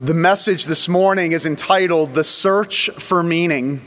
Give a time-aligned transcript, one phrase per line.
[0.00, 3.80] The message this morning is entitled The Search for Meaning.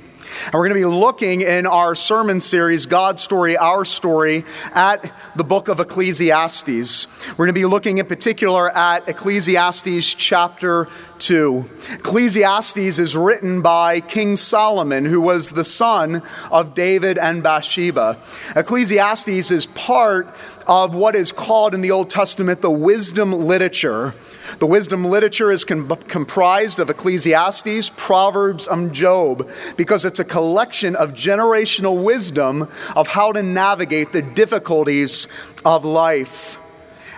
[0.43, 4.43] And we're going to be looking in our sermon series, God's Story, Our Story,
[4.73, 7.07] at the book of Ecclesiastes.
[7.29, 10.89] We're going to be looking in particular at Ecclesiastes chapter
[11.19, 11.69] 2.
[11.93, 18.17] Ecclesiastes is written by King Solomon, who was the son of David and Bathsheba.
[18.57, 20.27] Ecclesiastes is part
[20.67, 24.13] of what is called in the Old Testament the wisdom literature.
[24.59, 30.95] The wisdom literature is com- comprised of Ecclesiastes, Proverbs, and Job because it's a collection
[30.95, 35.27] of generational wisdom of how to navigate the difficulties
[35.65, 36.59] of life.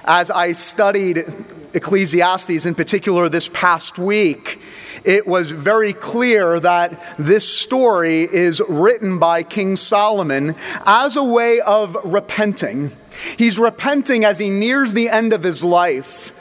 [0.06, 1.26] As I studied
[1.74, 4.60] Ecclesiastes in particular this past week,
[5.06, 10.56] it was very clear that this story is written by King Solomon
[10.86, 12.92] as a way of repenting.
[13.38, 16.34] He's repenting as he nears the end of his life.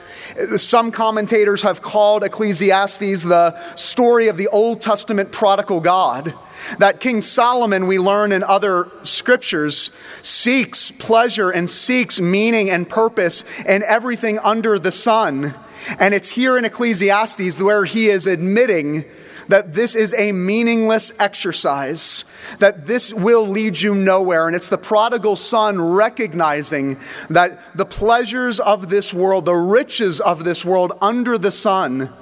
[0.57, 6.35] Some commentators have called Ecclesiastes the story of the Old Testament prodigal God.
[6.79, 9.91] That King Solomon, we learn in other scriptures,
[10.23, 15.55] seeks pleasure and seeks meaning and purpose in everything under the sun.
[15.99, 19.05] And it's here in Ecclesiastes where he is admitting
[19.49, 22.25] that this is a meaningless exercise,
[22.59, 24.47] that this will lead you nowhere.
[24.47, 26.99] And it's the prodigal son recognizing
[27.31, 32.13] that the pleasures of this world, the riches of this world under the sun,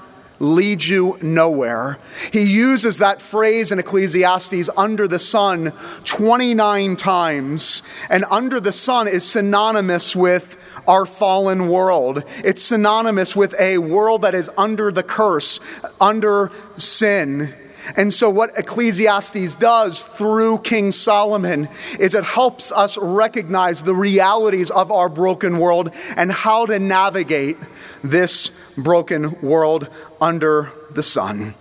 [0.41, 1.99] lead you nowhere.
[2.33, 5.73] He uses that phrase in Ecclesiastes, under the sun,
[6.05, 7.83] 29 times.
[8.09, 10.57] And under the sun is synonymous with
[10.89, 12.25] our fallen world.
[12.43, 15.61] It's synonymous with a world that is under the curse,
[16.01, 17.55] under sin.
[17.97, 24.71] And so, what Ecclesiastes does through King Solomon is it helps us recognize the realities
[24.71, 27.57] of our broken world and how to navigate
[28.03, 29.89] this broken world
[30.21, 31.55] under the sun.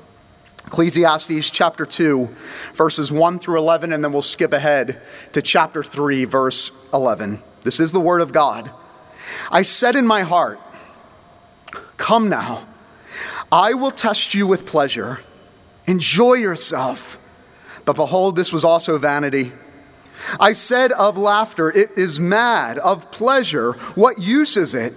[0.67, 2.29] Ecclesiastes chapter 2,
[2.75, 7.41] verses 1 through 11, and then we'll skip ahead to chapter 3, verse 11.
[7.63, 8.69] This is the word of God.
[9.51, 10.59] I said in my heart,
[11.97, 12.67] Come now,
[13.51, 15.21] I will test you with pleasure.
[15.89, 17.17] Enjoy yourself.
[17.83, 19.53] But behold, this was also vanity.
[20.39, 22.77] I said of laughter, It is mad.
[22.77, 24.93] Of pleasure, what use is it?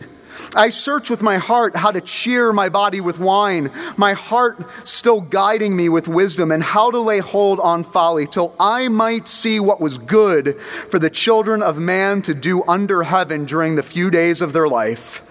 [0.54, 5.22] I search with my heart how to cheer my body with wine, my heart still
[5.22, 9.60] guiding me with wisdom, and how to lay hold on folly, till I might see
[9.60, 14.10] what was good for the children of man to do under heaven during the few
[14.10, 15.22] days of their life.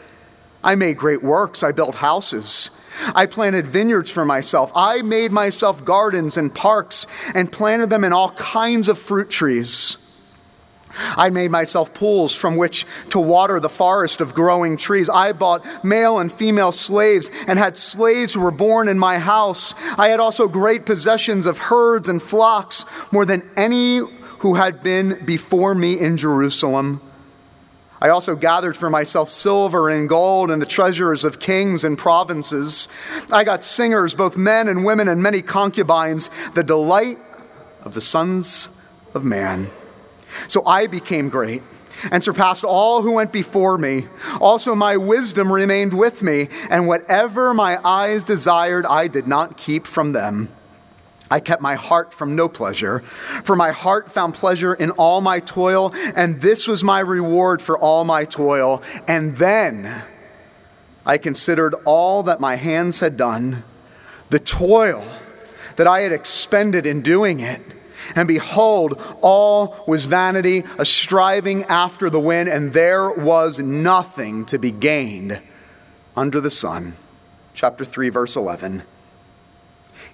[0.63, 2.71] I made great works, I built houses.
[3.15, 4.71] I planted vineyards for myself.
[4.75, 9.97] I made myself gardens and parks and planted them in all kinds of fruit trees.
[11.15, 15.09] I made myself pools from which to water the forest of growing trees.
[15.09, 19.73] I bought male and female slaves and had slaves who were born in my house.
[19.97, 23.99] I had also great possessions of herds and flocks, more than any
[24.39, 27.01] who had been before me in Jerusalem.
[28.01, 32.87] I also gathered for myself silver and gold and the treasures of kings and provinces.
[33.31, 37.19] I got singers, both men and women, and many concubines, the delight
[37.83, 38.69] of the sons
[39.13, 39.69] of man.
[40.47, 41.61] So I became great
[42.11, 44.07] and surpassed all who went before me.
[44.39, 49.85] Also, my wisdom remained with me, and whatever my eyes desired, I did not keep
[49.85, 50.49] from them.
[51.31, 55.39] I kept my heart from no pleasure, for my heart found pleasure in all my
[55.39, 58.83] toil, and this was my reward for all my toil.
[59.07, 60.03] And then
[61.05, 63.63] I considered all that my hands had done,
[64.29, 65.03] the toil
[65.77, 67.61] that I had expended in doing it
[68.15, 74.57] and behold, all was vanity, a striving after the wind, and there was nothing to
[74.57, 75.41] be gained
[76.15, 76.95] under the sun.
[77.53, 78.83] Chapter 3, verse 11.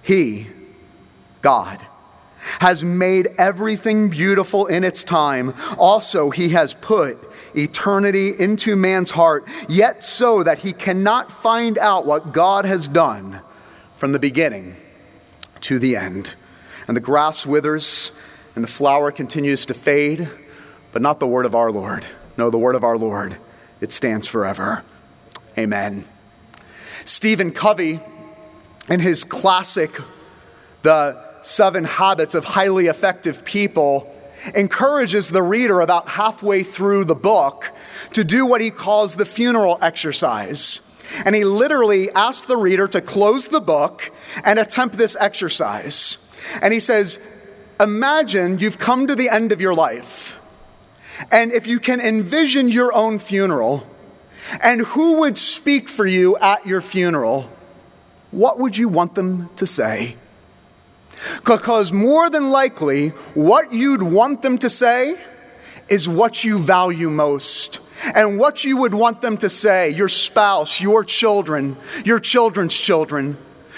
[0.02, 0.48] He,
[1.42, 1.84] God,
[2.60, 5.54] has made everything beautiful in its time.
[5.76, 7.18] Also, he has put
[7.54, 13.40] eternity into man's heart, yet so that he cannot find out what God has done
[13.96, 14.76] from the beginning
[15.60, 16.34] to the end
[16.86, 18.12] and the grass withers
[18.54, 20.28] and the flower continues to fade,
[20.92, 22.06] but not the word of our Lord.
[22.36, 23.36] No, the word of our Lord,
[23.80, 24.82] it stands forever.
[25.56, 26.04] Amen.
[27.04, 28.00] Stephen Covey,
[28.88, 30.00] in his classic,
[30.82, 34.14] The Seven Habits of Highly Effective People,
[34.54, 37.72] encourages the reader about halfway through the book
[38.12, 40.80] to do what he calls the funeral exercise.
[41.24, 44.12] And he literally asks the reader to close the book
[44.44, 46.18] and attempt this exercise.
[46.60, 47.18] And he says,
[47.80, 50.38] Imagine you've come to the end of your life.
[51.32, 53.86] And if you can envision your own funeral,
[54.62, 57.50] and who would speak for you at your funeral?
[58.30, 60.16] what would you want them to say?
[61.44, 65.18] Because more than likely, what you'd want them to say
[65.88, 67.80] is what you value most.
[68.14, 73.36] And what you would want them to say, your spouse, your children, your children's children,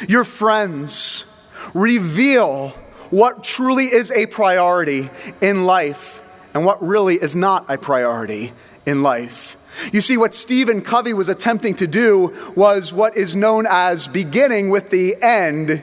[0.09, 1.25] your friends,
[1.73, 2.71] reveal
[3.11, 5.11] what truly is a priority
[5.41, 6.23] in life
[6.55, 8.53] and what really is not a priority
[8.87, 9.57] in life.
[9.93, 14.71] You see, what Stephen Covey was attempting to do was what is known as beginning
[14.71, 15.83] with the end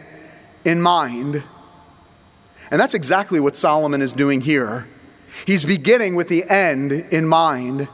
[0.68, 1.44] in mind.
[2.70, 4.86] And that's exactly what Solomon is doing here.
[5.46, 7.88] He's beginning with the end in mind.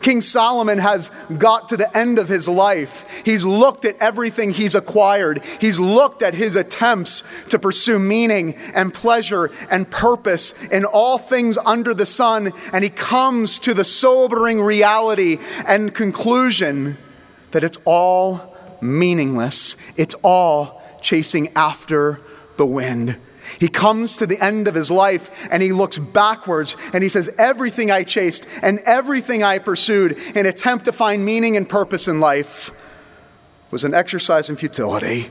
[0.00, 3.22] King Solomon has got to the end of his life.
[3.24, 5.44] He's looked at everything he's acquired.
[5.60, 11.58] He's looked at his attempts to pursue meaning and pleasure and purpose in all things
[11.58, 16.96] under the sun, and he comes to the sobering reality and conclusion
[17.50, 19.76] that it's all meaningless.
[19.96, 22.20] It's all chasing after
[22.56, 23.18] the wind.
[23.58, 27.28] He comes to the end of his life and he looks backwards and he says,
[27.38, 32.20] Everything I chased and everything I pursued in attempt to find meaning and purpose in
[32.20, 32.72] life
[33.70, 35.30] was an exercise in futility.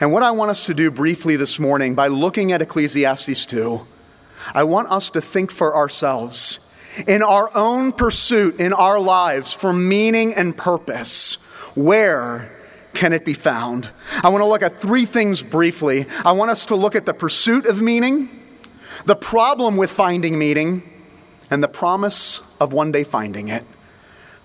[0.00, 3.86] And what I want us to do briefly this morning by looking at Ecclesiastes 2,
[4.54, 6.60] I want us to think for ourselves
[7.06, 11.36] in our own pursuit in our lives for meaning and purpose.
[11.74, 12.55] Where
[12.96, 13.90] can it be found?
[14.24, 16.06] I want to look at three things briefly.
[16.24, 18.30] I want us to look at the pursuit of meaning,
[19.04, 20.82] the problem with finding meaning,
[21.50, 23.64] and the promise of one day finding it.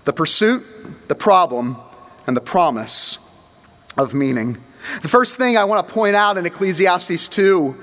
[0.04, 0.64] The pursuit,
[1.08, 1.78] the problem,
[2.26, 3.18] and the promise
[3.96, 4.62] of meaning.
[5.00, 7.74] The first thing I want to point out in Ecclesiastes 2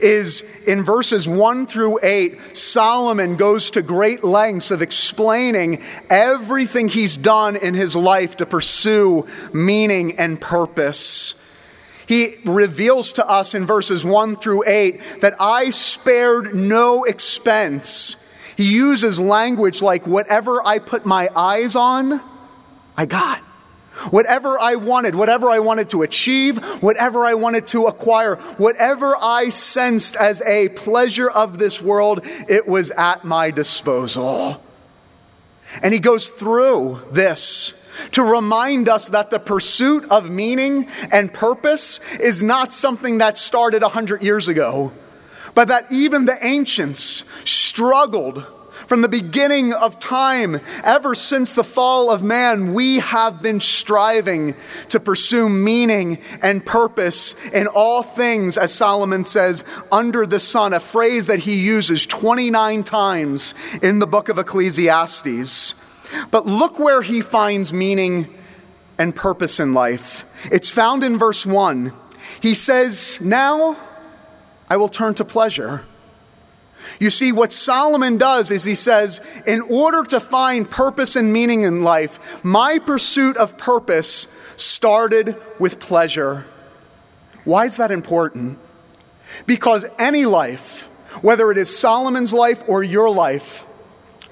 [0.00, 7.16] is in verses 1 through 8, Solomon goes to great lengths of explaining everything he's
[7.16, 11.34] done in his life to pursue meaning and purpose.
[12.06, 18.16] He reveals to us in verses 1 through 8 that I spared no expense.
[18.56, 22.20] He uses language like, whatever I put my eyes on,
[22.96, 23.44] I got.
[24.10, 29.48] Whatever I wanted, whatever I wanted to achieve, whatever I wanted to acquire, whatever I
[29.48, 34.62] sensed as a pleasure of this world, it was at my disposal.
[35.82, 42.00] And he goes through this to remind us that the pursuit of meaning and purpose
[42.14, 44.92] is not something that started 100 years ago,
[45.54, 48.46] but that even the ancients struggled
[48.88, 54.54] from the beginning of time, ever since the fall of man, we have been striving
[54.88, 59.62] to pursue meaning and purpose in all things, as Solomon says,
[59.92, 63.52] under the sun, a phrase that he uses 29 times
[63.82, 65.74] in the book of Ecclesiastes.
[66.30, 68.34] But look where he finds meaning
[68.96, 70.24] and purpose in life.
[70.50, 71.92] It's found in verse 1.
[72.40, 73.76] He says, Now
[74.70, 75.84] I will turn to pleasure.
[76.98, 81.62] You see, what Solomon does is he says, in order to find purpose and meaning
[81.62, 84.26] in life, my pursuit of purpose
[84.56, 86.46] started with pleasure.
[87.44, 88.58] Why is that important?
[89.46, 90.86] Because any life,
[91.22, 93.66] whether it is Solomon's life or your life,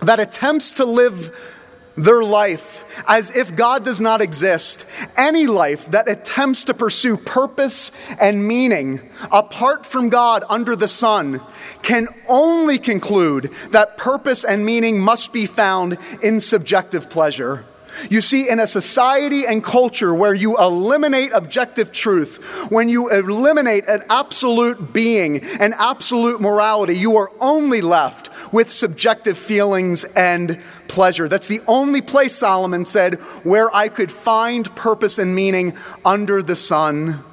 [0.01, 1.56] that attempts to live
[1.97, 4.85] their life as if God does not exist.
[5.17, 11.41] Any life that attempts to pursue purpose and meaning apart from God under the sun
[11.83, 17.65] can only conclude that purpose and meaning must be found in subjective pleasure.
[18.11, 23.89] You see, in a society and culture where you eliminate objective truth, when you eliminate
[23.89, 31.29] an absolute being and absolute morality, you are only left with subjective feelings and pleasure.
[31.29, 36.57] That's the only place, Solomon said, where I could find purpose and meaning under the
[36.57, 37.25] sun.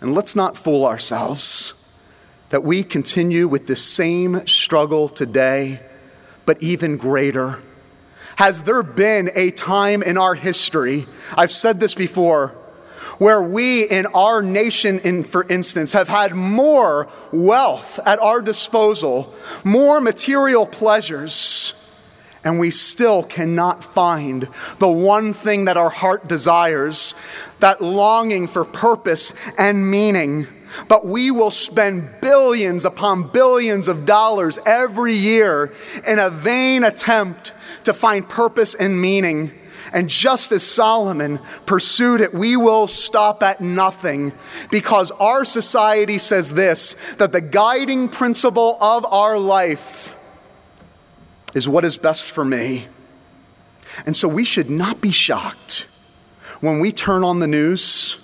[0.00, 1.74] And let's not fool ourselves
[2.50, 5.80] that we continue with the same struggle today,
[6.44, 7.58] but even greater
[8.36, 12.48] has there been a time in our history, I've said this before,
[13.18, 19.34] where we in our nation, in, for instance, have had more wealth at our disposal,
[19.64, 21.74] more material pleasures,
[22.44, 24.48] and we still cannot find
[24.78, 27.14] the one thing that our heart desires
[27.60, 30.48] that longing for purpose and meaning.
[30.88, 35.72] But we will spend billions upon billions of dollars every year
[36.06, 37.52] in a vain attempt
[37.84, 39.52] to find purpose and meaning.
[39.92, 44.32] And just as Solomon pursued it, we will stop at nothing
[44.70, 50.14] because our society says this that the guiding principle of our life
[51.54, 52.86] is what is best for me.
[54.06, 55.86] And so we should not be shocked
[56.60, 58.21] when we turn on the news,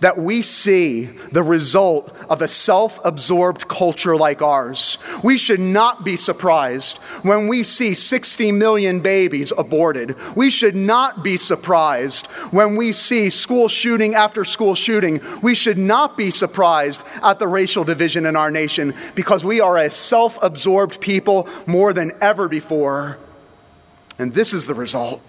[0.00, 4.98] that we see the result of a self absorbed culture like ours.
[5.22, 10.16] We should not be surprised when we see 60 million babies aborted.
[10.36, 15.20] We should not be surprised when we see school shooting after school shooting.
[15.42, 19.76] We should not be surprised at the racial division in our nation because we are
[19.76, 23.18] a self absorbed people more than ever before.
[24.18, 25.22] And this is the result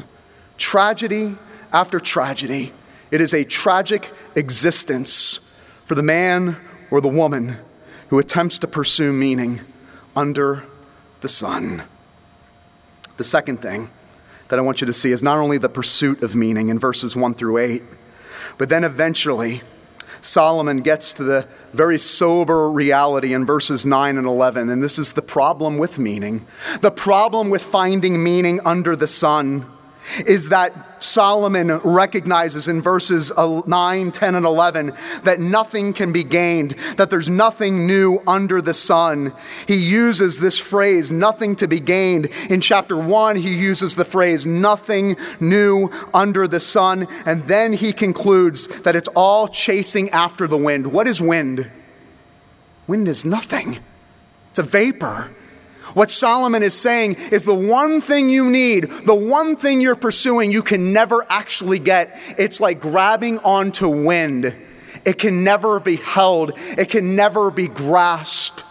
[0.58, 1.36] tragedy
[1.72, 2.74] after tragedy
[3.12, 5.40] it is a tragic existence
[5.86, 6.58] for the man
[6.92, 7.58] or the woman
[8.10, 9.62] who attempts to pursue meaning
[10.16, 10.64] under
[11.22, 11.84] the sun.
[13.18, 13.90] The second thing
[14.50, 17.16] that I want you to see is not only the pursuit of meaning in verses
[17.16, 17.84] 1 through 8,
[18.58, 19.62] but then eventually
[20.22, 24.70] Solomon gets to the very sober reality in verses 9 and 11.
[24.70, 26.46] And this is the problem with meaning
[26.82, 29.72] the problem with finding meaning under the sun
[30.26, 36.72] is that Solomon recognizes in verses 9, 10, and 11 that nothing can be gained,
[36.98, 39.34] that there's nothing new under the sun.
[39.68, 42.28] He uses this phrase, nothing to be gained.
[42.50, 47.08] In chapter 1, he uses the phrase, nothing new under the sun.
[47.26, 50.88] And then he concludes that it's all chasing after the wind.
[50.88, 51.70] What is wind?
[52.88, 53.80] Wind is nothing,
[54.50, 55.32] it's a vapor.
[55.94, 60.51] What Solomon is saying is the one thing you need, the one thing you're pursuing,
[60.51, 62.20] you can never actually get.
[62.38, 64.56] It's like grabbing onto wind.
[65.06, 68.63] It can never be held, it can never be grasped.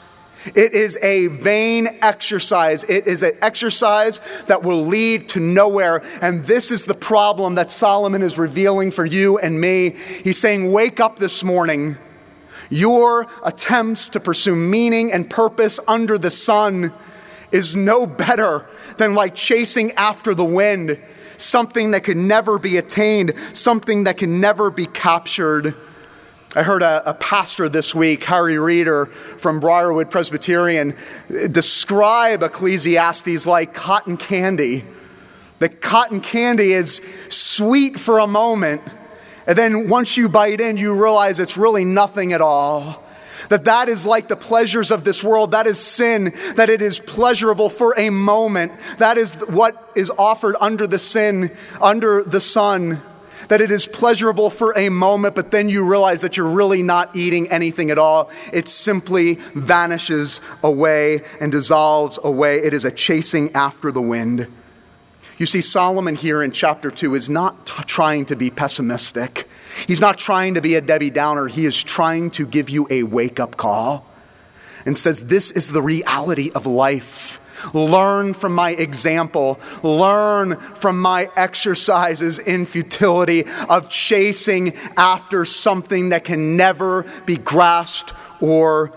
[0.54, 2.84] It is a vain exercise.
[2.84, 6.02] It is an exercise that will lead to nowhere.
[6.22, 9.96] And this is the problem that Solomon is revealing for you and me.
[10.22, 11.98] He's saying, Wake up this morning.
[12.70, 16.92] Your attempts to pursue meaning and purpose under the sun
[17.52, 21.00] is no better than like chasing after the wind,
[21.36, 25.74] something that can never be attained, something that can never be captured.
[26.54, 30.96] I heard a, a, pastor this week, Harry Reeder from Briarwood Presbyterian,
[31.50, 34.84] describe Ecclesiastes like cotton candy.
[35.58, 38.82] The cotton candy is sweet for a moment,
[39.46, 43.05] and then once you bite in, you realize it's really nothing at all.
[43.48, 45.52] That that is like the pleasures of this world.
[45.52, 46.34] That is sin.
[46.56, 48.72] That it is pleasurable for a moment.
[48.98, 51.50] That is what is offered under the sin,
[51.80, 53.02] under the sun.
[53.48, 57.14] That it is pleasurable for a moment, but then you realize that you're really not
[57.14, 58.30] eating anything at all.
[58.52, 62.58] It simply vanishes away and dissolves away.
[62.58, 64.48] It is a chasing after the wind.
[65.38, 69.46] You see, Solomon here in chapter 2 is not t- trying to be pessimistic.
[69.86, 71.48] He's not trying to be a Debbie Downer.
[71.48, 74.08] He is trying to give you a wake up call
[74.84, 77.40] and says, This is the reality of life.
[77.72, 79.58] Learn from my example.
[79.82, 88.12] Learn from my exercises in futility of chasing after something that can never be grasped
[88.40, 88.92] or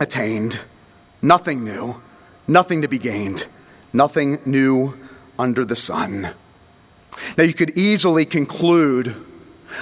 [0.00, 0.60] attained.
[1.22, 2.00] Nothing new,
[2.46, 3.46] nothing to be gained,
[3.92, 4.98] nothing new
[5.38, 6.30] under the sun.
[7.36, 9.16] Now, you could easily conclude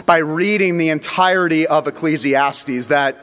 [0.05, 3.21] by reading the entirety of Ecclesiastes that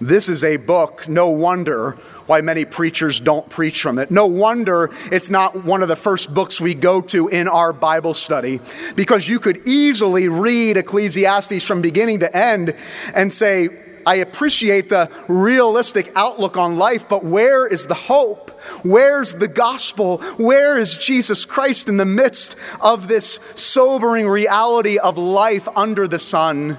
[0.00, 1.92] this is a book, no wonder
[2.26, 4.10] why many preachers don't preach from it.
[4.10, 8.12] No wonder it's not one of the first books we go to in our Bible
[8.12, 8.60] study,
[8.96, 12.74] because you could easily read Ecclesiastes from beginning to end
[13.14, 13.68] and say,
[14.06, 18.50] I appreciate the realistic outlook on life, but where is the hope?
[18.82, 20.18] Where's the gospel?
[20.36, 26.18] Where is Jesus Christ in the midst of this sobering reality of life under the
[26.18, 26.78] sun?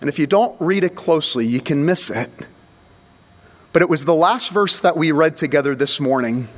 [0.00, 2.30] And if you don't read it closely, you can miss it.
[3.72, 6.48] But it was the last verse that we read together this morning.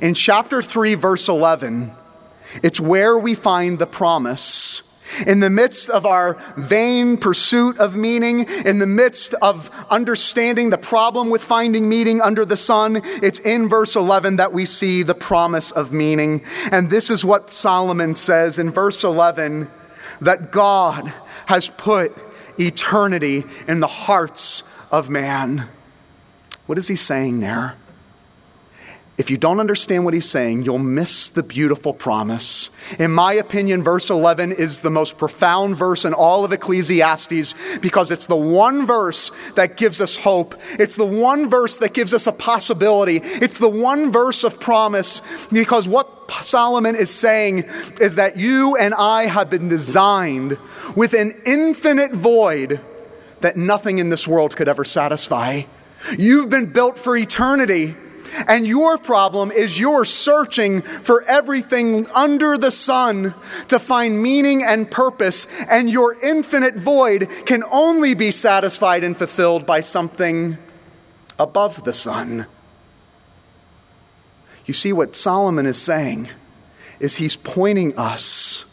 [0.00, 1.92] In chapter 3, verse 11,
[2.62, 4.82] it's where we find the promise
[5.26, 10.78] in the midst of our vain pursuit of meaning, in the midst of understanding the
[10.78, 15.14] problem with finding meaning under the sun, it's in verse 11 that we see the
[15.14, 16.42] promise of meaning.
[16.70, 19.70] And this is what Solomon says in verse 11
[20.20, 21.12] that God
[21.46, 22.16] has put
[22.58, 25.68] eternity in the hearts of man.
[26.66, 27.76] What is he saying there?
[29.18, 32.68] If you don't understand what he's saying, you'll miss the beautiful promise.
[32.98, 38.10] In my opinion, verse 11 is the most profound verse in all of Ecclesiastes because
[38.10, 40.54] it's the one verse that gives us hope.
[40.78, 43.20] It's the one verse that gives us a possibility.
[43.22, 47.64] It's the one verse of promise because what Solomon is saying
[47.98, 50.58] is that you and I have been designed
[50.94, 52.82] with an infinite void
[53.40, 55.62] that nothing in this world could ever satisfy.
[56.18, 57.94] You've been built for eternity
[58.46, 63.34] And your problem is you're searching for everything under the sun
[63.68, 69.66] to find meaning and purpose, and your infinite void can only be satisfied and fulfilled
[69.66, 70.58] by something
[71.38, 72.46] above the sun.
[74.64, 76.28] You see, what Solomon is saying
[76.98, 78.64] is he's pointing us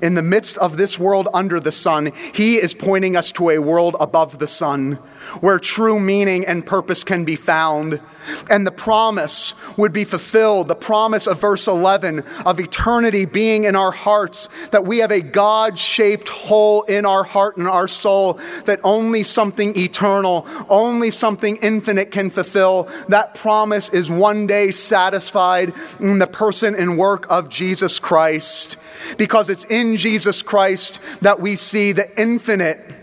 [0.00, 3.58] in the midst of this world under the sun, he is pointing us to a
[3.58, 4.98] world above the sun
[5.40, 8.00] where true meaning and purpose can be found.
[8.48, 13.76] And the promise would be fulfilled the promise of verse 11 of eternity being in
[13.76, 18.34] our hearts, that we have a God shaped hole in our heart and our soul
[18.66, 22.88] that only something eternal, only something infinite can fulfill.
[23.08, 28.76] That promise is one day satisfied in the person and work of Jesus Christ
[29.16, 32.99] because it's in Jesus Christ that we see the infinite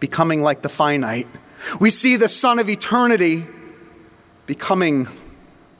[0.00, 1.28] becoming like the finite.
[1.78, 3.46] We see the Son of eternity
[4.46, 5.06] becoming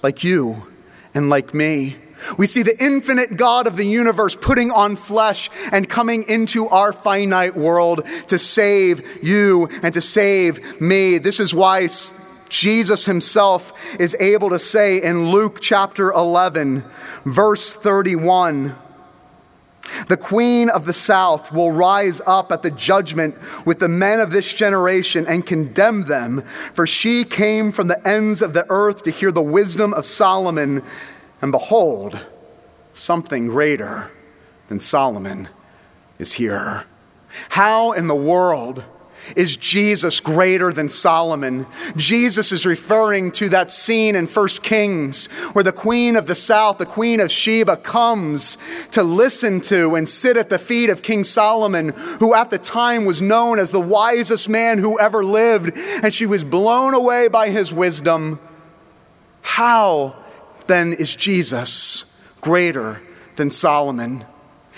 [0.03, 0.67] like you
[1.15, 1.97] and like me.
[2.37, 6.93] We see the infinite God of the universe putting on flesh and coming into our
[6.93, 11.19] finite world to save you and to save me.
[11.19, 11.89] This is why
[12.51, 16.85] Jesus himself is able to say in Luke chapter 11,
[17.25, 18.77] verse 31.
[20.09, 24.31] The queen of the south will rise up at the judgment with the men of
[24.31, 26.43] this generation and condemn them,
[26.75, 30.83] for she came from the ends of the earth to hear the wisdom of Solomon.
[31.41, 32.25] And behold,
[32.93, 34.11] something greater
[34.69, 35.49] than Solomon
[36.19, 36.85] is here.
[37.51, 38.85] How in the world?
[39.37, 41.67] Is Jesus greater than Solomon?
[41.97, 46.79] Jesus is referring to that scene in 1 Kings where the queen of the south,
[46.79, 48.59] the queen of Sheba, comes
[48.93, 53.05] to listen to and sit at the feet of King Solomon, who at the time
[53.05, 57.51] was known as the wisest man who ever lived, and she was blown away by
[57.51, 58.41] his wisdom.
[59.43, 60.15] How
[60.67, 62.05] then is Jesus
[62.41, 63.03] greater
[63.37, 64.25] than Solomon?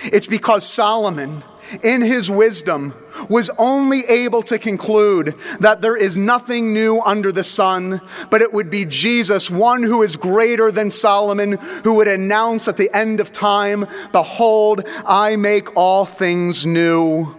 [0.05, 1.45] It's because Solomon,
[1.83, 2.95] in his wisdom,
[3.29, 8.53] was only able to conclude that there is nothing new under the sun, but it
[8.53, 13.21] would be Jesus, one who is greater than Solomon, who would announce at the end
[13.21, 17.37] of time, Behold, I make all things new.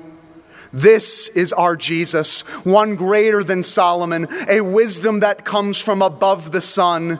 [0.72, 6.62] This is our Jesus, one greater than Solomon, a wisdom that comes from above the
[6.62, 7.20] sun,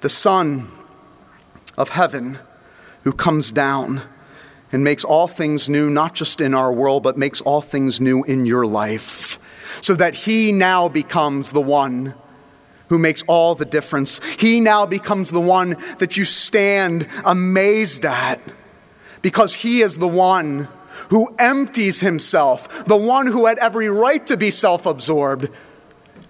[0.00, 0.68] the Son
[1.76, 2.38] of heaven
[3.02, 4.02] who comes down
[4.72, 8.24] and makes all things new, not just in our world, but makes all things new
[8.24, 9.38] in your life,
[9.80, 12.14] so that He now becomes the one
[12.88, 14.20] who makes all the difference.
[14.38, 18.40] He now becomes the one that you stand amazed at,
[19.22, 20.68] because He is the one
[21.10, 25.48] who empties Himself, the one who had every right to be self absorbed,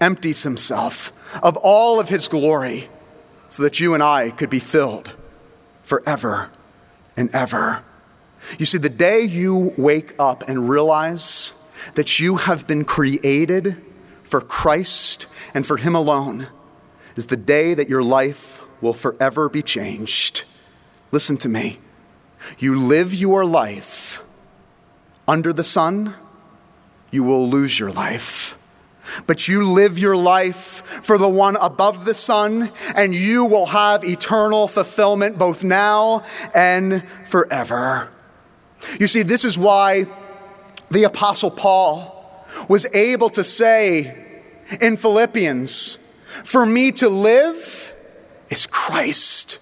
[0.01, 2.89] empties Himself of all of His glory,
[3.49, 5.15] so that you and I could be filled
[5.83, 6.51] forever
[7.17, 7.83] and ever.
[8.59, 11.53] You see, the day you wake up and realize
[11.95, 13.83] that you have been created
[14.23, 16.49] for Christ and for Him alone
[17.17, 20.45] is the day that your life will forever be changed.
[21.13, 21.79] Listen to me.
[22.59, 24.23] You live your life
[25.29, 26.15] under the sun,
[27.11, 28.57] you will lose your life.
[29.27, 34.05] But you live your life for the one above the sun, and you will have
[34.05, 38.11] eternal fulfillment both now and forever.
[38.99, 40.07] You see, this is why
[40.91, 44.17] the Apostle Paul was able to say
[44.81, 45.99] in Philippians,
[46.45, 47.93] For me to live
[48.49, 49.59] is Christ,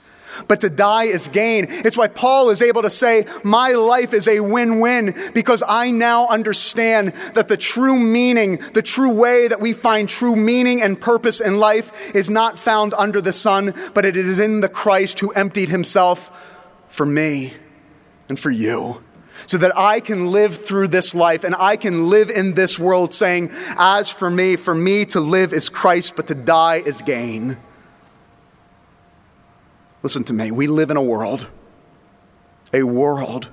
[0.48, 1.66] but to die is gain.
[1.68, 5.90] It's why Paul is able to say, My life is a win win because I
[5.90, 11.00] now understand that the true meaning, the true way that we find true meaning and
[11.00, 15.20] purpose in life is not found under the sun, but it is in the Christ
[15.20, 16.50] who emptied himself
[16.88, 17.54] for me
[18.28, 19.02] and for you
[19.46, 23.12] so that I can live through this life and I can live in this world
[23.12, 27.58] saying, As for me, for me to live is Christ, but to die is gain.
[30.02, 30.50] Listen to me.
[30.50, 31.48] We live in a world,
[32.72, 33.48] a world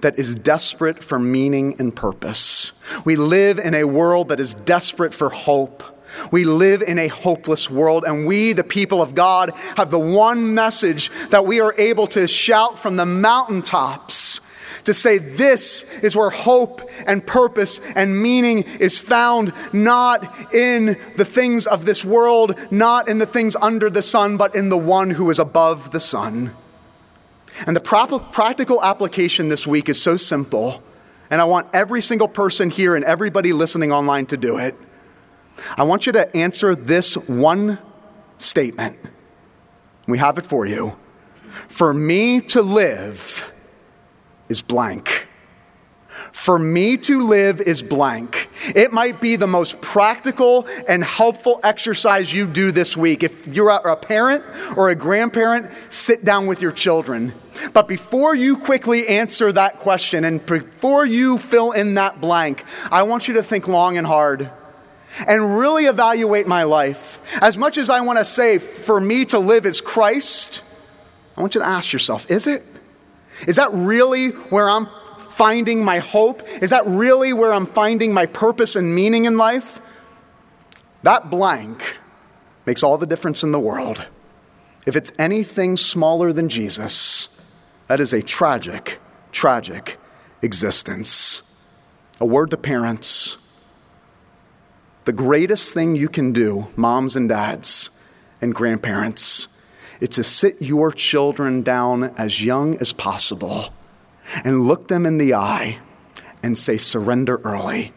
[0.00, 2.72] that is desperate for meaning and purpose.
[3.04, 5.82] We live in a world that is desperate for hope.
[6.30, 10.54] We live in a hopeless world, and we, the people of God, have the one
[10.54, 14.40] message that we are able to shout from the mountaintops
[14.84, 21.24] to say this is where hope and purpose and meaning is found, not in the
[21.24, 25.10] things of this world, not in the things under the sun, but in the one
[25.10, 26.52] who is above the sun.
[27.66, 30.82] And the practical application this week is so simple,
[31.30, 34.74] and I want every single person here and everybody listening online to do it.
[35.76, 37.78] I want you to answer this one
[38.38, 38.98] statement.
[40.06, 40.96] We have it for you.
[41.68, 43.50] For me to live
[44.48, 45.28] is blank.
[46.32, 48.48] For me to live is blank.
[48.74, 53.22] It might be the most practical and helpful exercise you do this week.
[53.22, 54.44] If you're a parent
[54.76, 57.34] or a grandparent, sit down with your children.
[57.72, 63.04] But before you quickly answer that question and before you fill in that blank, I
[63.04, 64.50] want you to think long and hard
[65.26, 67.20] and really evaluate my life.
[67.40, 70.62] As much as I want to say, for me to live is Christ,
[71.36, 72.62] I want you to ask yourself, is it?
[73.46, 74.88] Is that really where I'm
[75.30, 76.42] finding my hope?
[76.62, 79.80] Is that really where I'm finding my purpose and meaning in life?
[81.02, 81.98] That blank
[82.66, 84.06] makes all the difference in the world.
[84.86, 87.28] If it's anything smaller than Jesus,
[87.88, 88.98] that is a tragic,
[89.32, 89.98] tragic
[90.40, 91.42] existence.
[92.20, 93.43] A word to parents.
[95.04, 97.90] The greatest thing you can do, moms and dads
[98.40, 99.48] and grandparents,
[100.00, 103.74] is to sit your children down as young as possible
[104.44, 105.78] and look them in the eye
[106.42, 107.92] and say, surrender early.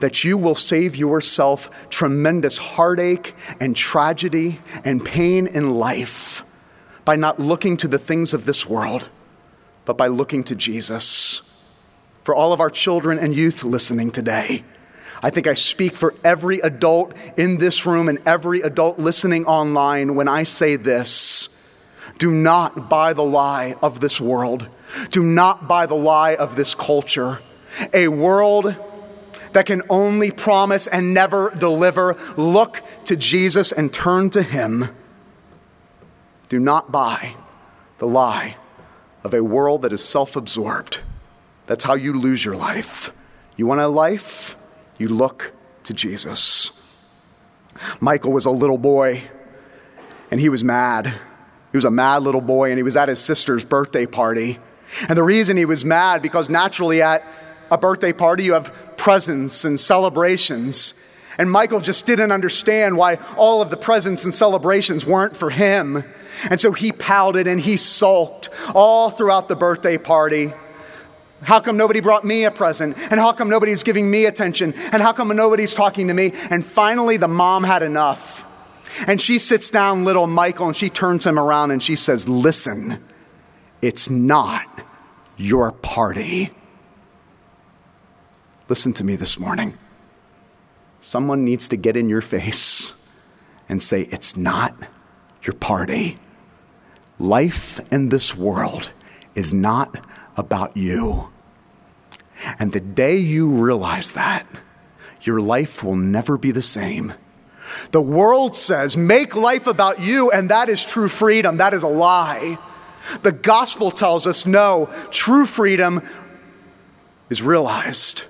[0.00, 6.44] That you will save yourself tremendous heartache and tragedy and pain in life
[7.04, 9.10] by not looking to the things of this world,
[9.84, 11.40] but by looking to Jesus.
[12.24, 14.64] For all of our children and youth listening today,
[15.22, 20.14] I think I speak for every adult in this room and every adult listening online
[20.14, 21.48] when I say this.
[22.18, 24.68] Do not buy the lie of this world.
[25.10, 27.40] Do not buy the lie of this culture.
[27.92, 28.74] A world
[29.52, 32.16] that can only promise and never deliver.
[32.36, 34.88] Look to Jesus and turn to Him.
[36.48, 37.36] Do not buy
[37.98, 38.56] the lie
[39.24, 41.00] of a world that is self absorbed.
[41.66, 43.12] That's how you lose your life.
[43.56, 44.55] You want a life?
[44.98, 45.52] You look
[45.84, 46.72] to Jesus.
[48.00, 49.22] Michael was a little boy
[50.30, 51.06] and he was mad.
[51.72, 54.58] He was a mad little boy and he was at his sister's birthday party.
[55.08, 57.26] And the reason he was mad, because naturally at
[57.70, 60.94] a birthday party, you have presents and celebrations.
[61.38, 66.04] And Michael just didn't understand why all of the presents and celebrations weren't for him.
[66.48, 70.52] And so he pouted and he sulked all throughout the birthday party.
[71.42, 72.96] How come nobody brought me a present?
[73.10, 74.72] And how come nobody's giving me attention?
[74.92, 76.32] And how come nobody's talking to me?
[76.50, 78.44] And finally, the mom had enough.
[79.06, 82.98] And she sits down little Michael and she turns him around and she says, Listen,
[83.82, 84.66] it's not
[85.36, 86.50] your party.
[88.68, 89.74] Listen to me this morning.
[90.98, 93.08] Someone needs to get in your face
[93.68, 94.74] and say, It's not
[95.42, 96.16] your party.
[97.18, 98.92] Life in this world
[99.34, 99.98] is not
[100.36, 101.28] about you.
[102.58, 104.46] And the day you realize that,
[105.22, 107.14] your life will never be the same.
[107.90, 111.56] The world says, make life about you, and that is true freedom.
[111.56, 112.58] That is a lie.
[113.22, 116.02] The gospel tells us no, true freedom
[117.30, 118.24] is realized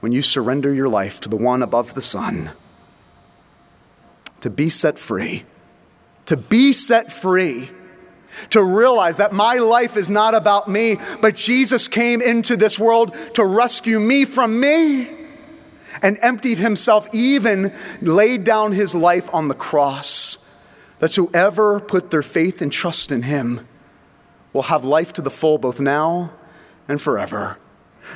[0.00, 2.50] when you surrender your life to the one above the sun.
[4.40, 5.44] To be set free.
[6.26, 7.70] To be set free.
[8.50, 13.16] To realize that my life is not about me, but Jesus came into this world
[13.34, 15.08] to rescue me from me
[16.02, 20.38] and emptied himself, even laid down his life on the cross.
[20.98, 23.66] That whoever put their faith and trust in him
[24.52, 26.30] will have life to the full both now
[26.88, 27.58] and forever.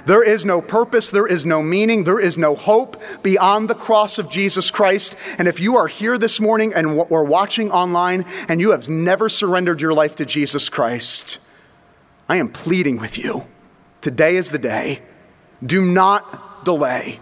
[0.07, 4.19] There is no purpose, there is no meaning, there is no hope beyond the cross
[4.19, 5.17] of Jesus Christ.
[5.39, 9.29] And if you are here this morning and we're watching online and you have never
[9.29, 11.39] surrendered your life to Jesus Christ,
[12.29, 13.47] I am pleading with you.
[14.01, 15.03] Today is the day.
[15.65, 17.21] Do not delay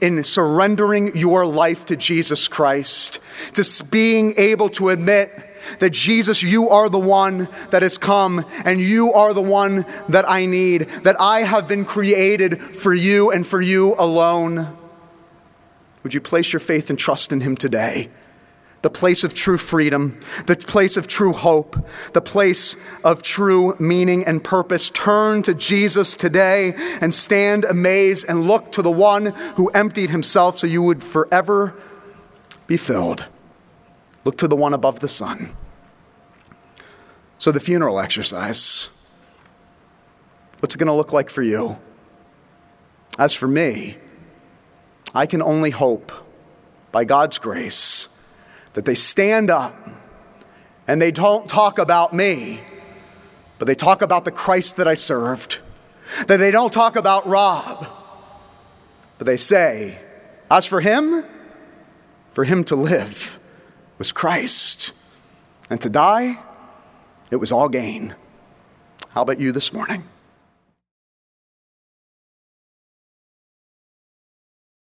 [0.00, 3.18] in surrendering your life to Jesus Christ,
[3.54, 8.80] to being able to admit that Jesus, you are the one that has come and
[8.80, 13.46] you are the one that I need, that I have been created for you and
[13.46, 14.76] for you alone.
[16.02, 18.10] Would you place your faith and trust in Him today?
[18.82, 21.76] The place of true freedom, the place of true hope,
[22.14, 24.90] the place of true meaning and purpose.
[24.90, 30.58] Turn to Jesus today and stand amazed and look to the one who emptied himself
[30.58, 31.74] so you would forever
[32.66, 33.28] be filled.
[34.24, 35.50] Look to the one above the sun.
[37.38, 38.90] So, the funeral exercise
[40.62, 41.76] what's it going to look like for you?
[43.18, 43.96] As for me,
[45.12, 46.12] I can only hope
[46.92, 48.06] by God's grace
[48.74, 49.76] that they stand up
[50.86, 52.60] and they don't talk about me,
[53.58, 55.58] but they talk about the Christ that I served.
[56.28, 57.86] That they don't talk about Rob,
[59.18, 59.98] but they say,
[60.48, 61.24] as for him,
[62.34, 63.40] for him to live
[64.02, 64.92] was Christ.
[65.70, 66.40] And to die,
[67.30, 68.16] it was all gain.
[69.10, 70.08] How about you this morning?